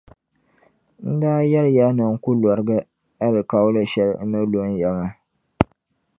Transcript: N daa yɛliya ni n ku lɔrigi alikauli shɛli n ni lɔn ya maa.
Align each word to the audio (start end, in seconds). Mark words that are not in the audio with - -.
N 1.07 1.19
daa 1.21 1.41
yɛliya 1.51 1.87
ni 1.97 2.05
n 2.11 2.15
ku 2.23 2.29
lɔrigi 2.41 2.77
alikauli 3.25 3.81
shɛli 3.91 4.13
n 4.21 4.25
ni 4.31 4.39
lɔn 4.51 4.69
ya 4.81 4.89
maa. 4.97 5.11